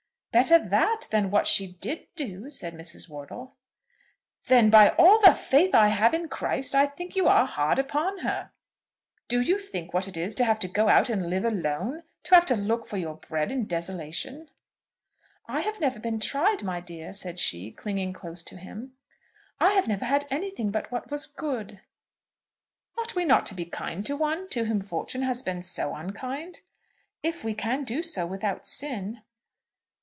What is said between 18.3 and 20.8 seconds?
to him. "I have never had anything